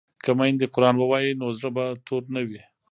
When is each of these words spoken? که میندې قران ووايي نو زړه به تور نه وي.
که 0.23 0.31
میندې 0.39 0.65
قران 0.75 0.95
ووايي 0.97 1.31
نو 1.41 1.47
زړه 1.57 1.69
به 1.75 1.85
تور 2.05 2.23
نه 2.35 2.41
وي. 2.47 2.61